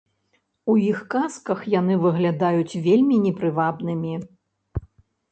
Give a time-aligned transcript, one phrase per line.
[0.71, 4.15] У іх казках яны выглядаюць вельмі непрывабнымі.